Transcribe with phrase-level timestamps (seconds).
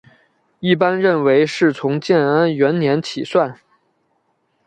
[0.61, 3.55] 一般认为是从建安元年起算。